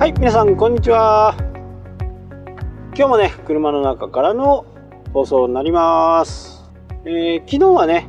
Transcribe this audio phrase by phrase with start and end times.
[0.00, 1.36] はい皆さんこんにちは。
[2.96, 4.64] 今日もね車の中からの
[5.12, 6.64] 放送になります、
[7.04, 8.06] えー昨日はね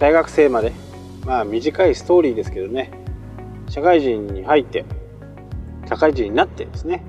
[0.00, 0.72] 大学生まで
[1.24, 2.90] まあ短いストーリーですけどね
[3.68, 4.84] 社会人に入って
[5.88, 7.04] 社会人になってですね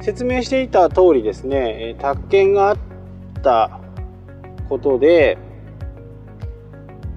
[0.00, 2.78] 説明していた通りですねえ宅建があっ
[3.42, 3.80] た
[4.68, 5.38] ことで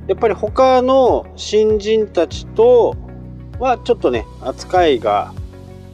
[0.08, 3.11] やっぱり他の新人たちと
[3.62, 5.34] はちょっとね扱いが、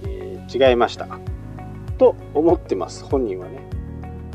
[0.06, 1.08] えー違いました
[1.98, 3.60] と思ってます本人はね。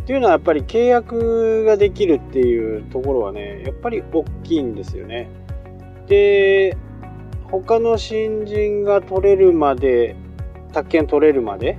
[0.03, 5.31] っていうのはやっぱり契約ができるっていうところはねやっぱり大きいんですよね。
[6.09, 6.77] で
[7.45, 10.17] 他の新人が取れるまで
[10.73, 11.79] 宅建取れるまで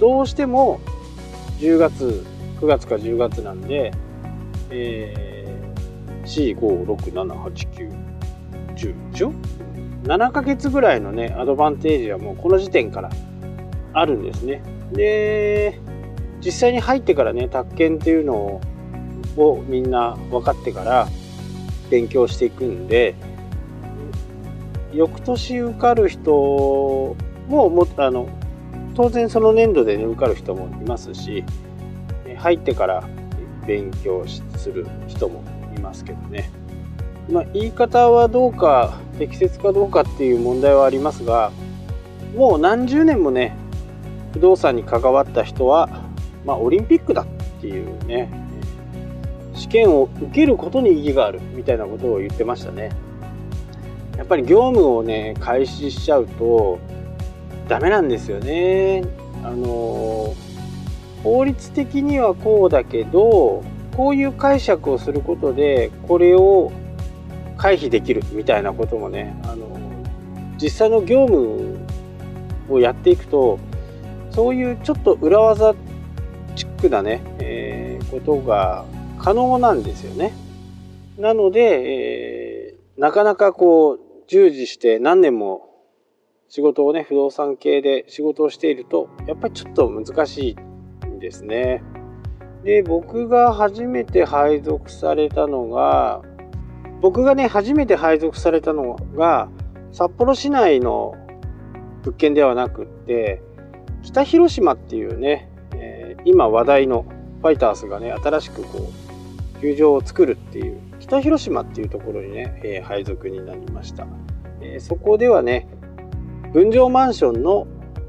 [0.00, 0.80] どうしても
[1.58, 2.24] 10月
[2.60, 3.92] 9月か10月なんで、
[4.70, 9.32] えー、456789101でしょ
[10.04, 13.10] 7ヶ月ぐらいのねアドバンテージはもうこの時点から
[13.92, 14.62] あるんですね。
[14.92, 15.80] で
[16.44, 18.60] 実際に入ってからね宅建っていうの
[19.36, 21.08] をみんな分かってから
[21.90, 23.14] 勉強していくんで
[24.92, 27.16] 翌年受かる人
[27.48, 28.28] ももあの
[28.94, 31.44] 当然その年度で、ね、受かる人もいますし
[32.36, 33.04] 入ってから
[33.66, 34.24] 勉強
[34.56, 35.42] する人も
[35.76, 36.50] いますけどね、
[37.30, 41.52] まあ、言い方はどうか適切かどうかっていう問題はありますが
[42.36, 43.56] もう何十年もね
[44.32, 45.88] 不動産に関わった人は、
[46.44, 47.26] まあ、オリンピックだっ
[47.60, 48.30] ていうね
[49.54, 52.90] 試験を受けることに意義があるみたいなことを言ってましたね。
[54.18, 56.78] やっぱり業務をね開始しちゃうと
[57.68, 59.04] ダメなんですよね。
[59.44, 60.34] あの
[61.22, 63.62] 法律的にはこうだけど
[63.96, 66.72] こういう解釈をすることでこれを
[67.64, 69.80] 回避できるみたいなこともねあの
[70.60, 71.78] 実際の業務
[72.68, 73.58] をやっていくと
[74.32, 75.74] そういうちょっと裏技
[76.56, 78.84] チックなね、えーことが
[79.18, 80.34] 可能なんですよね。
[81.18, 83.98] なので、えーなかなかこう
[84.28, 85.68] 従事して何年も
[86.48, 90.56] 仕事をね不動産系で仕事をしているとやっぱりちょっと難し
[91.02, 91.82] いんですね。
[92.62, 96.22] で僕が初めて配属されたのが
[97.04, 99.50] 僕がね初めて配属されたのが
[99.92, 101.14] 札幌市内の
[102.02, 103.42] 物件ではなくって
[104.02, 107.04] 北広島っていうね、えー今話題の
[107.42, 108.90] ファイターズがね新しくこ
[109.58, 114.06] う球場を作るっていう北広島っていうところにね、えー配属になりました、
[114.62, 115.68] えーそこではね
[116.54, 117.66] 分譲マンションの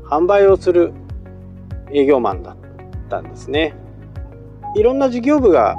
[0.09, 0.93] 販売をする
[1.91, 2.57] 営業マンだっ
[3.09, 3.73] たんですね。
[4.77, 5.75] いろんな事業部が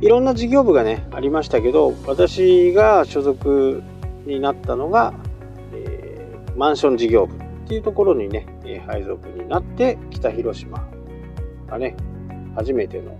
[0.00, 3.82] いろんな事業部がねありましたけど私が所属
[4.26, 5.14] になったのが、
[5.72, 6.26] えー
[6.56, 10.88] マンション事業部っていうところにね、え配属になって北広島
[11.68, 11.94] がね
[12.54, 13.14] 初めての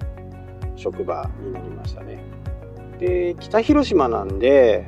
[0.74, 2.18] 職場になりましたね。
[2.98, 4.86] で北広島なんで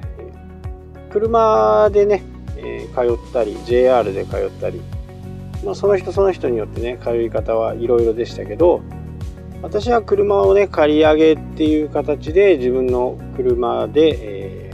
[1.11, 2.23] 車でね、
[2.57, 4.81] えー通ったり JR で通ったり、
[5.63, 8.81] まあ、その人その人によってね通い方はいろいろでしたけど
[9.61, 14.69] 私は車をね借り上げっていう形で自分の車で、えー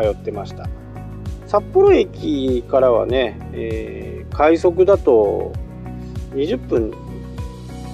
[0.00, 0.68] 通ってました。
[1.48, 5.52] 札幌駅からはね、えー快速だと
[6.34, 6.92] 20分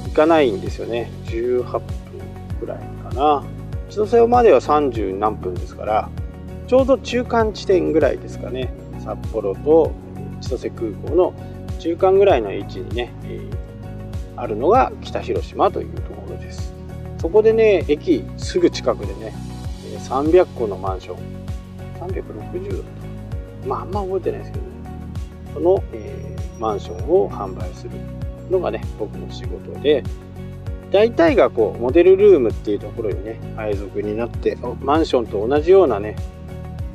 [0.07, 1.11] いかないんですよね。
[1.25, 1.83] 18分
[2.61, 3.45] くらいかな。
[3.89, 6.11] 千歳までは30何分ですから
[6.67, 8.75] ちょうど中間地点ぐらいですかね。
[8.99, 9.93] 札幌と
[10.43, 11.33] 千歳空港の
[11.79, 13.65] 中間ぐらいの位置にね、えー
[14.37, 16.14] あるのが北広島というところ。
[17.19, 19.35] そこでね駅すぐ近くでね
[19.99, 21.17] 300個のマンション。
[22.01, 22.83] 360だっ
[23.63, 23.69] た。
[23.69, 24.71] まああんま覚えてないですけどね。
[25.55, 27.91] その、えーマンションを販売する
[28.49, 30.05] のがね僕の仕事で。
[30.93, 36.15] 大体がこうモデルルームっていうところにね配属になってマンションと同じようなね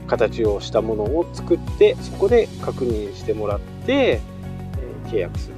[0.08, 5.56] 形をしたものを作ってそこで確認してもらって、えー契約する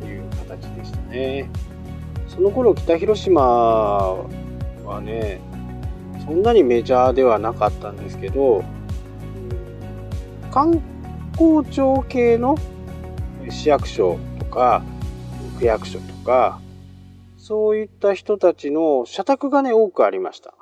[0.00, 1.50] という形でしたね。
[2.34, 5.40] その頃北広島はね
[6.24, 8.64] そんなにメジャーではなかったんですけど
[10.50, 10.82] 観
[11.32, 12.56] 光庁系の
[13.48, 14.82] 市役所とか
[15.58, 16.60] 区役所とか
[17.36, 20.54] そういった人たちの社宅がね多くありました。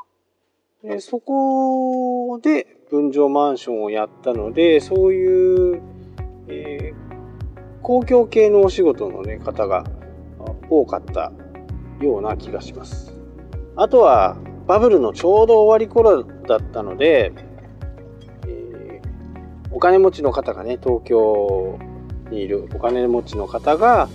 [0.82, 5.82] でそこで分譲マンションをやったのでそういう、
[6.48, 7.02] えー
[7.82, 9.84] 公共系のお仕事の、ね、方が
[10.70, 11.32] 多かった
[12.02, 13.14] ような気がします。
[13.76, 17.32] あとはバブルのちょうど終わり頃だったので、
[18.46, 21.78] えーお金持ちの方がね東京
[22.30, 24.08] にいるお金持ちの方が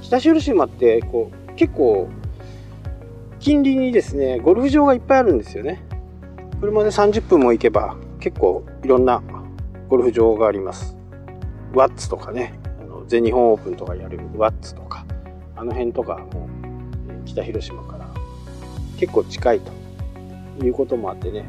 [0.00, 2.08] 北広島ってこう結構
[3.38, 5.82] 近隣にですねゴルフ場がいっぱいあるんですよね。
[6.60, 9.22] 車で30分も行けば結構いろんな
[9.88, 10.96] ゴルフ場があります。
[11.74, 15.04] ワッツとかねあの全日本オープンとかやるワッツとか
[15.54, 16.48] あの辺とかも
[17.26, 18.08] 北広島から
[18.98, 21.44] 結構近いということもあってね。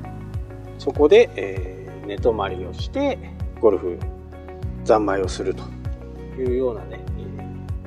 [0.77, 3.17] そこで、えー、寝泊まりをして
[3.61, 3.97] ゴルフ
[4.83, 5.63] 三昧をすると
[6.39, 6.99] いうようなね、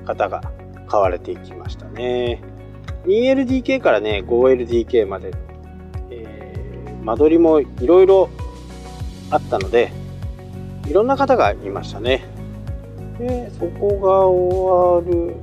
[0.04, 0.42] 方が
[0.88, 2.42] 買われていきましたね。
[3.06, 5.32] 2LDK からね 5LDK まで、
[6.10, 8.28] えー、間取りもいろいろ
[9.30, 9.92] あったので
[10.86, 12.24] いろんな方がいましたね。
[13.18, 15.36] でそこが終わる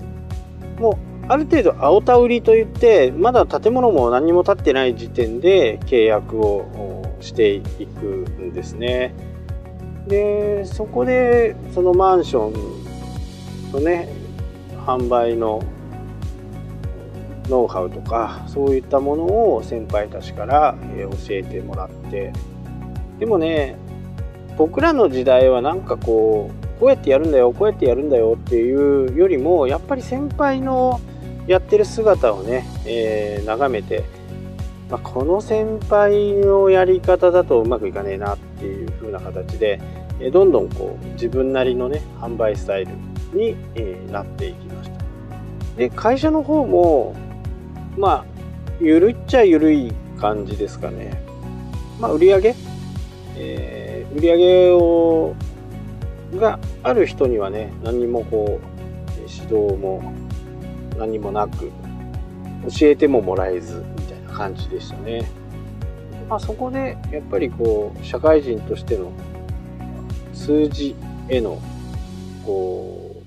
[0.79, 0.97] も
[1.29, 9.13] ある程度青田売りといってまだ建物も何も建ってない時点で契約をしていくんですね。
[10.07, 14.07] でそこでそのマンションのね
[14.85, 15.61] 販売の
[17.49, 22.31] ノウハウとかそういったものを先輩たちから教えてもらって。
[23.19, 23.75] でもね
[24.57, 31.01] 僕らの時代はなんかこうこうやってやるんだよこうやってやるんだよっていうよりもやっぱり先輩の
[31.47, 34.03] やってる姿をね、えー、眺めて、
[34.89, 39.79] まあ、この先輩のやり方だとうまくいかねえなっていう風な形で、
[40.19, 42.91] えどんどんこう自分なりのね販売スタイル
[43.33, 44.97] に、え、なっていきました。
[45.77, 47.15] で会社の方も
[47.97, 48.25] まあ
[48.81, 51.21] ゆるっちゃゆるい感じですかね。
[51.99, 52.55] まあ売上
[53.39, 55.35] えー、売上を
[56.35, 58.77] がある人にはね何もこう
[59.29, 60.01] 指導も
[60.97, 61.71] 何もなく
[62.79, 65.29] 教えてももらえずみたいな感じでしたね。
[66.29, 69.11] まあ、そこでやっぱりこう社会人としての
[70.33, 70.95] 数字
[71.29, 71.61] への
[72.45, 73.23] こう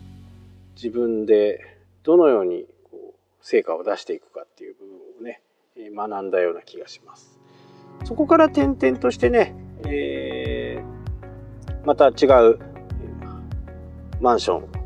[0.75, 5.41] 自分でどのようにこう成果を出していくかっていう部分をね
[5.95, 7.39] 学んだような気がします。
[8.05, 12.59] そこから転々としてね、えー、また違う
[14.21, 14.80] マンション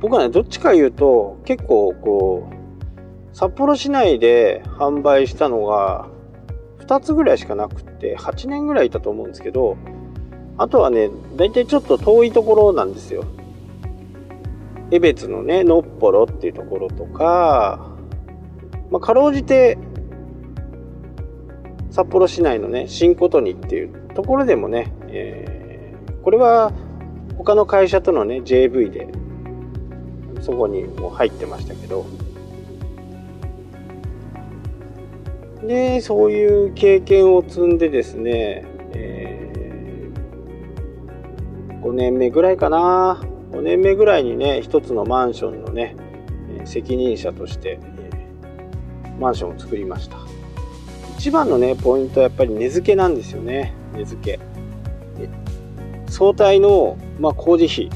[0.00, 6.08] 僕はねどっちか言うと結構こう札幌市内で販売したのが
[6.80, 9.76] 2つぐらいしかなくって8年ぐらいいたと思うんですけど
[10.58, 13.24] あとはね大体ちょっと遠いところなんですよ。
[14.92, 17.90] 江別のねのっぽろっていうところとか
[18.90, 19.78] まあ、かろうじて
[21.90, 26.72] 札幌市内のね新琴にっていうところでもね、えー、これは
[27.36, 29.08] 他の会社とのね JV で
[30.40, 32.06] そこにも入ってましたけど。
[35.66, 43.20] でそういう経験を積んでですね、えー、5年目ぐらいかな。
[43.52, 45.96] 5年目ぐらいにね一つのマンションのね
[46.64, 47.78] 責任者として、
[49.18, 50.16] マンションを作りました。
[51.18, 53.74] 一番のねポイントはやっぱり根付けなんですよね。
[53.94, 54.40] 根付け。
[56.08, 57.90] 相対の、まあ、工事費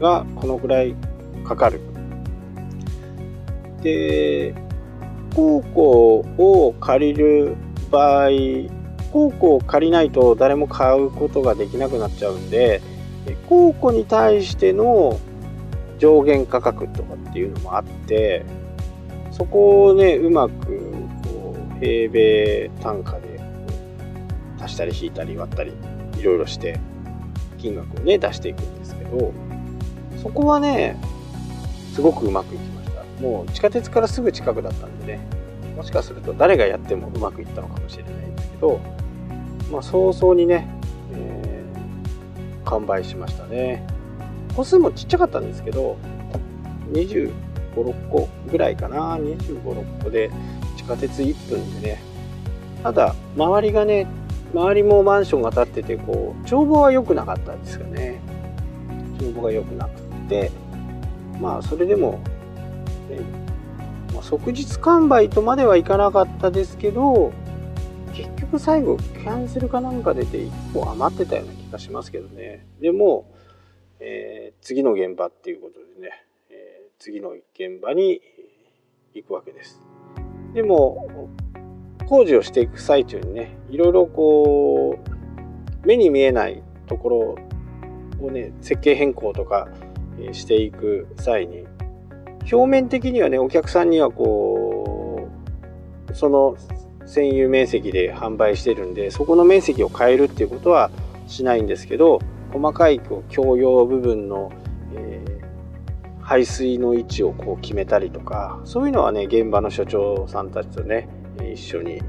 [0.00, 0.96] がこのくらい
[1.48, 1.80] かかる。
[3.82, 4.54] で、
[5.34, 7.56] 高校を借りる
[7.90, 8.28] 場合、
[9.12, 12.82] 高校を借りないと誰も買うことができなくなっちゃうんで、
[13.48, 15.18] 高校に対しての
[15.98, 18.44] 上限価格とかっていうのもあって、
[19.30, 20.92] そこをね、うまく
[21.24, 23.40] こう平米単価で
[24.60, 25.72] 足したり引いたり割ったり
[26.18, 26.78] いろいろして
[27.58, 29.32] 金額をね出していくんですけど
[30.22, 30.96] そこはね
[31.98, 33.02] すごくうまくいきました。
[33.20, 35.26] もう地下鉄からすぐ近くだったんでね。
[35.76, 38.78] もしかすると誰がやってもうまくいったのかもしれないんですけど、
[39.72, 40.68] まあ、早々にね、
[41.12, 43.84] えー、完売しましたね。
[44.54, 45.96] 個数もちっちゃかったんですけど
[46.92, 47.32] 25、
[47.74, 49.16] 6個ぐらいかな。
[49.16, 50.30] 25、6個で
[50.76, 52.02] 地下鉄1分でね。
[52.84, 54.06] ただ周りがね
[54.54, 58.20] 周りもマンションが建っててこう眺望は良くなかったんですよね。
[59.18, 60.52] 眺望が良くなくて。
[61.40, 62.20] まあそれでも、
[63.08, 63.20] ね
[64.12, 67.32] まあ、即日完売とまではいかなかったですけど
[68.12, 72.66] 結局最後キャンセルかなんか出て1個余ってたような気がしますけどね。
[72.80, 73.32] でも、
[74.00, 78.20] えー、次の現場っていうことでね、えー、次の現場に
[79.14, 79.80] 行くわけです。
[80.52, 81.28] でも
[82.08, 87.36] 工事をしていく最中にねいろいろこう目に見えないとこ
[88.20, 89.68] ろをね設計変更とか
[90.32, 91.66] していく際に
[92.50, 95.28] 表面的にはねお客さんにはこ
[96.10, 96.56] うその
[97.06, 100.90] 占有面積で販売してるんでそこの面積を変えるっていうことは
[101.26, 102.20] しないんですけど
[102.52, 104.52] 細かいこう共用部分の、
[104.94, 111.08] えー、排水の位置をこう決めたりとかそういうのはね現場の所長さんたちとね
[111.52, 112.00] 一緒に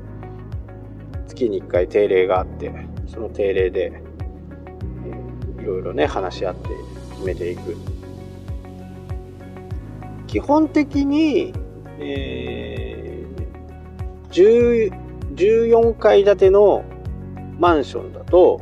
[1.28, 2.72] 月に1回定例があって
[3.08, 6.70] その定例で、えー、いろいろね話し合って
[7.12, 7.99] 決めていく。
[10.30, 11.54] 基本的に、
[11.98, 14.92] えー、
[15.36, 16.86] 14階建ての
[17.58, 18.62] マンションだと、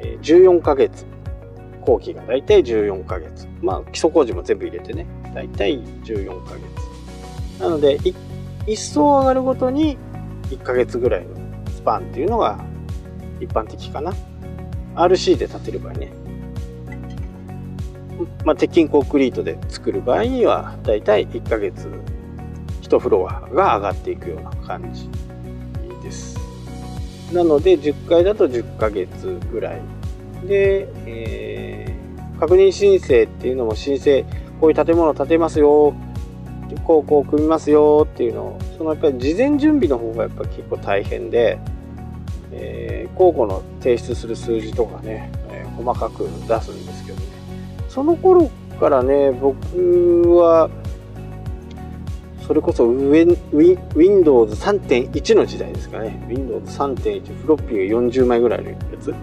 [0.00, 1.06] えー、14ヶ月
[1.82, 3.46] 工期がだいたい14ヶ月。
[3.62, 7.62] まあ基礎工事も全部入れてねだいたい14ヶ月。
[7.62, 8.00] なので
[8.66, 9.96] 一層上がるごとに
[10.50, 11.36] 1ヶ月ぐらいの
[11.70, 12.58] スパンっていうのが
[13.40, 14.12] 一般的かな。
[14.96, 16.12] RC で建てる場合ね
[18.44, 21.88] まあ、鉄筋コンクリートで作る場合にはだいたい1ヶ月
[22.82, 25.08] 1フロアが上がっていくような感じ
[26.02, 26.38] です。
[27.32, 29.80] なので10階だと10ヶ月ぐらい。
[30.46, 34.24] で、えー、確認申請っていうのも申請
[34.60, 35.94] こういう建物を建てますよ
[36.84, 41.58] こうこう組みますよっていうのをそのやっぱり事前準備の方がやっぱ結構大変で、
[42.50, 47.41] えー、候補の提出する数字とかね、えー、細かく出すんですけどね。
[47.92, 50.70] その頃からね僕は
[52.46, 56.24] それこそ Windows3.1 の時代ですかね。
[56.26, 59.14] Windows3.1 フロッピーが40枚ぐらいのやつ。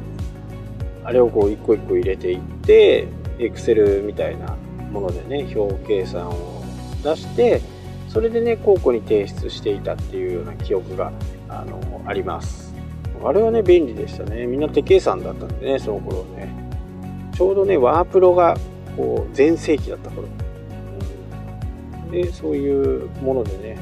[1.04, 3.08] あれをこう一個一個入れていって
[3.40, 4.56] Excel みたいな
[4.92, 6.64] ものでね表計算を
[7.04, 7.64] 出して
[8.08, 11.12] それでね高校に提出していたっていうような記憶が
[11.48, 12.72] あのあります。
[13.26, 14.46] あれはね便利でしたね。
[14.46, 16.69] みんな手計算だったんでねその頃ね。
[17.40, 18.58] ちょうどねワープロが
[18.98, 20.28] こう全盛期だった頃、
[22.04, 23.80] うん、でそういうものでね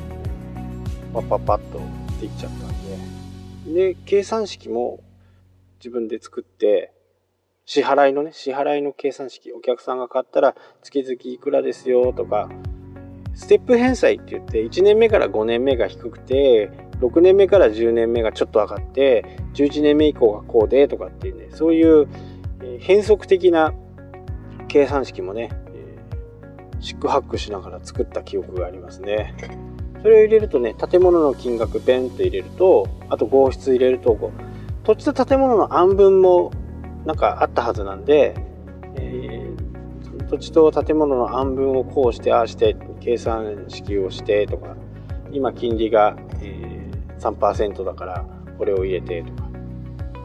[1.11, 1.79] パッパッパッと
[2.21, 2.67] できちゃったん
[3.65, 3.93] で。
[3.93, 4.99] で計算式も
[5.79, 6.93] 自分で作って
[7.65, 12.49] 支払いのね支払いの計算式お客さんが買ったら月々いくらですよとか
[13.33, 16.69] ステップ返済って言って1年目から5年目が低くて
[17.01, 22.07] 6年目から10年目がちょっと上がって11年目以降がこうでとかっていうねそういう
[22.79, 23.73] 変則的な
[24.67, 29.35] 計算式もね、えー、シックハックしながら作った記憶がありますね。
[30.01, 36.51] それを入れるとね建物の金額ペンと入れるとあと合室入れるとこう土地と建物の暗分も
[37.05, 38.35] なんかあったはずなんで、
[38.95, 44.75] えー、土地と建物の暗分をこうしてああして計算式をしてとか
[45.31, 48.25] 今金利が、えー、3%だから
[48.57, 49.46] これを入れてとか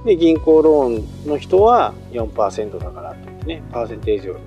[0.04, 4.40] で銀行ローンの人は4%だからって言ってねパーセンテージを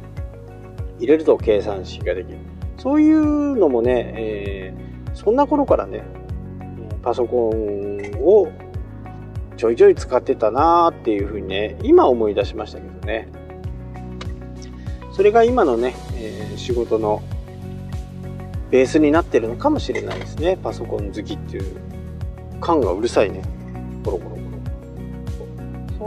[1.00, 2.38] 入れると計算式ができる。
[2.78, 6.04] そういうのもね、えー、そんな頃からね
[7.02, 8.52] パソコンを
[9.58, 13.30] ちょいちょい使ってたなーっていうふうにね今思い出しましたけどね。
[15.14, 17.24] それが今のね、えー、仕事の
[18.70, 20.58] ベースになってるのかもしれないですね。
[20.62, 21.80] パソコン好きっていう
[22.60, 23.42] 感がうるさいね。
[24.04, 24.45] コロコロ。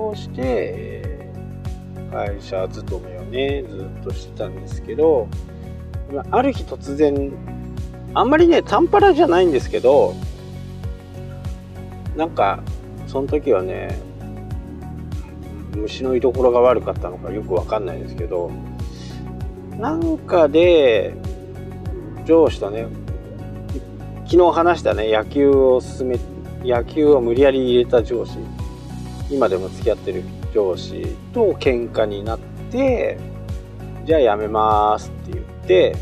[0.09, 1.33] コロそうして、え、
[2.11, 5.29] 会社勤めをねずっとしてたんですけど
[6.31, 7.33] ある日突然
[8.15, 10.15] あんまりねタンパラじゃないんですけど
[12.17, 12.63] なんか
[13.07, 14.01] その時はね
[15.77, 18.51] 虫の居所が悪かったのかよくわかんないですけど
[19.79, 21.15] なんかで
[22.25, 22.87] 上司とね
[24.25, 26.19] 昨日話したね野球を進め
[26.65, 28.39] 野球を無理やり入れた上司
[29.31, 32.39] 今でも付き合ってる上司と喧嘩になっ
[32.71, 33.19] て
[34.05, 35.97] じゃあ辞めますって言って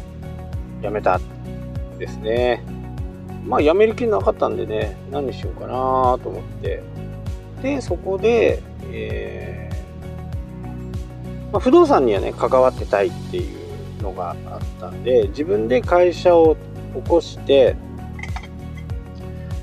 [0.82, 1.20] 辞めた
[1.98, 2.62] ですね。
[3.44, 5.72] まあ辞める気なかったんでね何しようかな
[6.22, 6.82] と思って。
[7.62, 13.56] でそこで、えーまあ、不動産にはね関わってたいってい
[13.98, 16.56] うのがあったんで自分で会社を
[16.94, 17.76] 起こして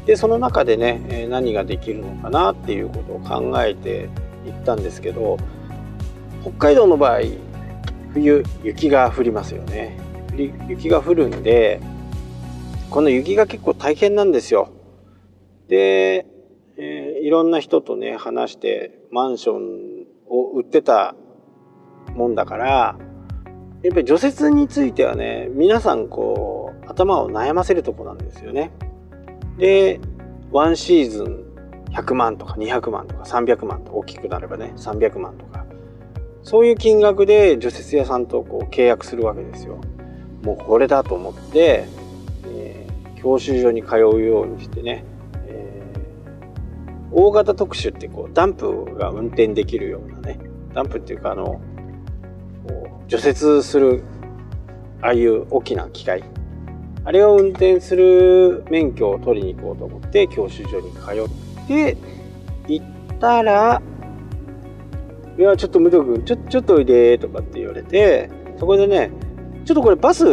[0.06, 4.10] でその中でね、何ができるのかなっていうことを考えて
[4.46, 5.38] いったんですけど
[6.42, 7.22] 北海道の場合
[8.14, 9.98] 冬雪が降りますよね。
[10.68, 11.80] 雪が降るんで
[12.90, 14.70] この雪が結構大変なんですよ。
[15.68, 16.26] で、
[16.78, 21.16] えー、いろんな人とね話してマンションを売ってた
[22.14, 22.98] もんだから
[23.82, 28.72] やっぱり除雪についてはね皆さんこう頭を悩ませるとこなんですよね。
[29.58, 30.00] で
[30.52, 31.44] 1シーズン
[31.92, 35.66] 100万とか200万とか300万と大きくなればね300万とか。
[36.44, 39.80] そういう金額で除雪屋さんとこう契約するわけですよ。
[40.44, 41.86] もうこれだと思って、
[42.48, 45.06] えー、教習所に通うようにしてね、
[45.48, 50.38] えー、大型特殊ってこうダンプが運転できるようなね
[50.74, 51.62] ダンプっていうかあの
[53.08, 54.04] 除雪する
[55.02, 56.24] ああいう大きな機械
[57.06, 61.98] あれを運転する免許を取りに行こうと思って教習所に通って
[62.68, 62.86] 行っ
[63.20, 63.82] たら
[65.38, 69.12] 「いやちょっと武藤君ちょちょっとおいで」とかって言われてそこでね
[69.66, 70.26] 「ちょっとこれバス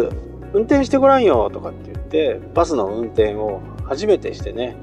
[0.53, 4.77] 運転してごらんよ」とかって言ってバスの運転を初めてしてね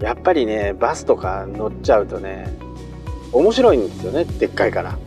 [0.00, 2.48] やっぱりねバスとか乗っちゃうとね
[3.32, 4.98] 面白いんですよねでっかいから。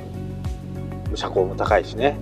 [1.15, 2.17] 車高も高いしね。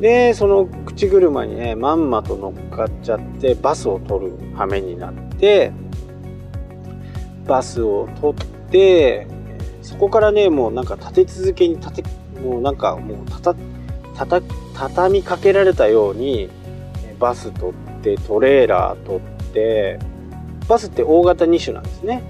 [0.00, 5.72] でその口車にねまんまと乗っかっちゃってバスを取る羽目になって
[7.46, 9.26] バスを取って
[9.82, 12.04] そこからねもうなんか立て続けに立て
[12.40, 13.54] もうなんかもうたた
[14.14, 14.42] たた
[14.74, 16.48] 畳みかけられたように
[17.18, 19.20] バス取ってトレーラー取っ
[19.52, 19.98] て
[20.66, 22.22] バスって大型2種なんですね。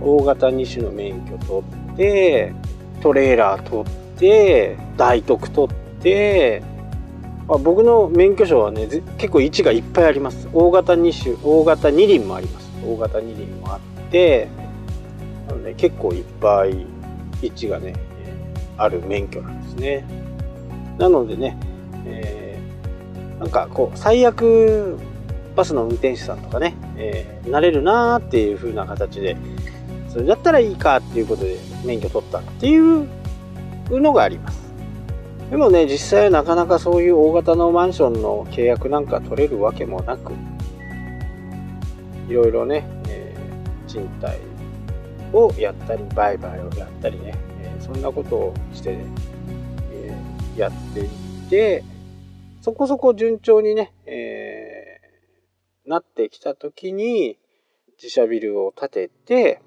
[0.00, 2.54] 大型2種の免許取って
[3.00, 6.62] トレーラー取って大徳取って
[7.48, 8.86] あ僕の免許証はね
[9.18, 10.48] 結構位置がいっぱいあります。
[10.52, 12.70] 大型2種大型2輪もあります。
[12.84, 13.80] 大型2輪もあっ
[14.10, 14.48] て
[15.48, 16.86] なので結構いっぱい
[17.42, 17.94] 位置がね
[18.76, 20.04] ある免許なんですね。
[20.98, 21.58] なのでね、
[22.06, 24.98] えー、なんかこう最悪
[25.56, 29.36] バスの運転手さんとかね、えー、なれるなーっていう風な形で
[30.08, 33.08] それだったらいいかっていうことで免許取ったっていう
[33.90, 34.61] のがあります。
[35.52, 40.32] でもね実際はなかなかそういう大型のマンションの契約なんか取れるわけもなく
[42.26, 44.38] いろいろね、えー、賃貸
[45.30, 49.04] をやったり売買をやったりね、えー、そんなことをして、ね、
[49.92, 51.08] えー、やってい
[51.50, 51.84] て
[52.62, 55.00] そこそこ順調にね、え
[55.84, 57.36] なってきた時に
[57.96, 59.60] 自社ビルを建てて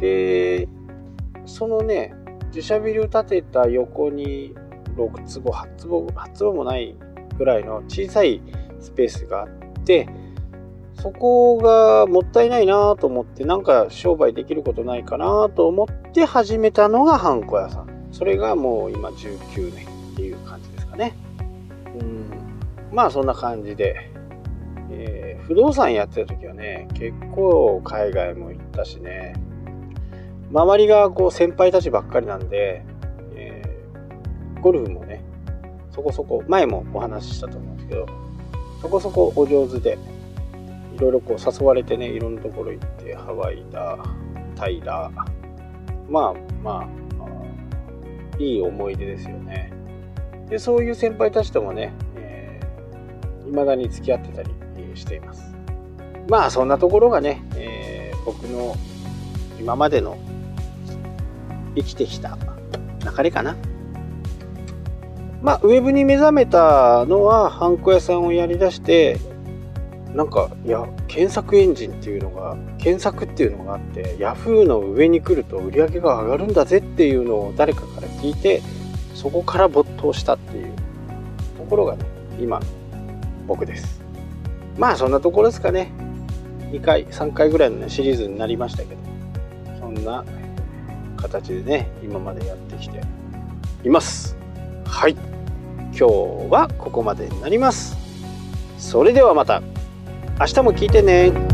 [0.00, 0.68] で
[1.46, 2.14] そのね
[2.46, 4.54] 自社ビル建てた横に
[4.96, 6.96] 6坪8坪8坪もない
[7.38, 8.40] ぐらいの小さい
[8.80, 9.48] スペースがあっ
[9.84, 10.08] て
[10.94, 18.08] そこがもったいないなと思ってなんか商売できることないかなと思って始めたのがハンコ屋さん。
[18.12, 21.16] それがもう今19年っていう感じですかね。
[22.00, 22.30] うん。
[22.92, 24.12] まあそんな感じで、
[24.90, 29.34] えー、不動産やってた時はね結構海外も行ったしね。
[30.52, 32.84] 周りがこう先輩たちばっかりなんで、
[34.64, 35.22] ゴルフもね
[35.90, 38.06] そこそこ前もお話ししたと思うんですけど
[38.80, 39.98] そこそこお上手で
[40.96, 43.98] いろいろこう誘われてねいろんなところ行ってハワイだ
[44.56, 45.10] タイだ
[46.08, 49.70] まあまあいい思い出ですよね
[50.48, 54.50] でそういう先輩たちともね、えー、未だに付き合ってたり
[54.94, 55.54] しています
[56.26, 58.74] まあそんなところがね、えー、僕の
[59.60, 60.16] 今までの
[61.76, 62.38] 生きてきた
[63.04, 63.56] 流れかな。
[65.44, 69.18] まあ、ウェブに目覚めたのは、ハンコ屋さんをやりだして、
[70.14, 78.62] なんか、いや、検索エンジンっていうのが、検索っていうのがあって、Yahoo の上に来ると売り上げが上がるんだぜっていうのを誰かから聞いて、
[79.14, 80.72] そこから没頭したっていう
[81.58, 82.04] ところがね、
[82.40, 82.58] 今、
[83.46, 84.02] 僕です。
[84.78, 85.92] まあ、そんなところですかね。
[86.72, 89.00] 2回、3回ぐらいの、ね、シリーズになりましたけど、
[89.78, 90.24] そんな
[91.28, 93.00] 形でね今までやってきて
[93.84, 94.36] います
[94.86, 95.33] はい
[95.96, 97.96] 今日はここまでになります。
[98.78, 99.62] それではまた。
[100.40, 101.53] 明日も聞いてね。